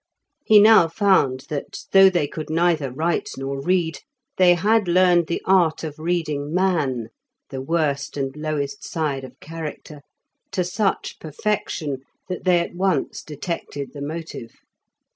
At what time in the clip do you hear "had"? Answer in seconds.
4.55-4.87